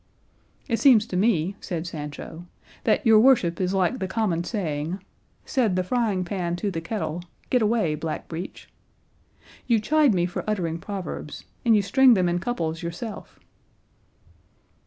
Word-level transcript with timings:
"It 0.67 0.79
seems 0.79 1.05
to 1.05 1.15
me," 1.15 1.55
said 1.61 1.85
Sancho, 1.85 2.47
"that 2.85 3.05
your 3.05 3.19
worship 3.19 3.61
is 3.61 3.71
like 3.75 3.99
the 3.99 4.07
common 4.07 4.43
saying, 4.43 4.99
'Said 5.45 5.75
the 5.75 5.83
frying 5.83 6.25
pan 6.25 6.55
to 6.55 6.71
the 6.71 6.81
kettle, 6.81 7.21
Get 7.51 7.61
away, 7.61 7.93
blackbreech.' 7.93 8.65
You 9.67 9.79
chide 9.79 10.15
me 10.15 10.25
for 10.25 10.43
uttering 10.49 10.79
proverbs, 10.79 11.43
and 11.63 11.75
you 11.75 11.83
string 11.83 12.15
them 12.15 12.27
in 12.27 12.39
couples 12.39 12.81
yourself." 12.81 13.39